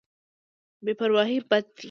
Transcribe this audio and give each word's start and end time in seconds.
بې 0.83 0.93
پرواهي 0.99 1.37
بد 1.49 1.65
دی. 1.75 1.79